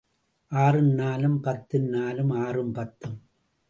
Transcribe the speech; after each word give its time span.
ஆறும் 0.51 0.91
நாலும் 0.93 1.39
பத்து 1.39 1.79
நாலும் 1.79 2.31
ஆறும் 2.31 2.71
பத்து. 2.71 3.09